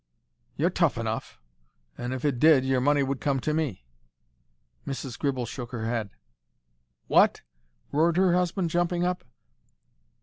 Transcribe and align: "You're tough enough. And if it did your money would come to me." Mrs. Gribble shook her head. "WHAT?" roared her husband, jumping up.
"You're 0.55 0.71
tough 0.71 0.97
enough. 0.97 1.37
And 1.95 2.11
if 2.11 2.25
it 2.25 2.39
did 2.39 2.65
your 2.65 2.81
money 2.81 3.03
would 3.03 3.21
come 3.21 3.39
to 3.41 3.53
me." 3.53 3.85
Mrs. 4.87 5.15
Gribble 5.19 5.45
shook 5.45 5.71
her 5.73 5.85
head. 5.85 6.09
"WHAT?" 7.05 7.43
roared 7.91 8.17
her 8.17 8.33
husband, 8.33 8.71
jumping 8.71 9.03
up. 9.05 9.23